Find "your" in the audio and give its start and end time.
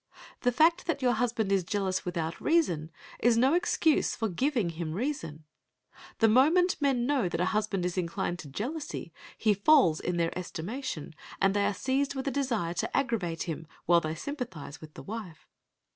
1.03-1.11